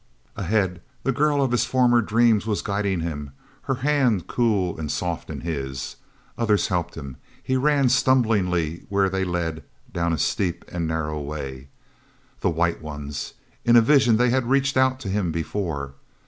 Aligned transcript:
Ahead, 0.35 0.81
the 1.03 1.11
girl 1.11 1.43
of 1.43 1.51
his 1.51 1.63
former 1.63 2.01
dreams 2.01 2.47
was 2.47 2.63
guiding 2.63 3.01
him, 3.01 3.33
her 3.61 3.75
hand 3.85 4.25
cool 4.25 4.79
and 4.79 4.91
soft 4.91 5.29
in 5.29 5.41
his. 5.41 5.95
Others 6.39 6.69
helped 6.69 6.95
him; 6.95 7.17
he 7.43 7.55
ran 7.55 7.87
stumblingly 7.87 8.83
where 8.89 9.11
they 9.11 9.23
led 9.23 9.63
down 9.93 10.11
a 10.11 10.17
steep 10.17 10.65
and 10.71 10.87
narrow 10.87 11.21
way. 11.21 11.67
The 12.39 12.49
White 12.49 12.81
Ones! 12.81 13.35
In 13.63 13.75
a 13.75 13.81
vision 13.81 14.17
they 14.17 14.31
had 14.31 14.49
reached 14.49 14.75
out 14.75 14.99
to 15.01 15.07
him 15.07 15.31
before. 15.31 15.93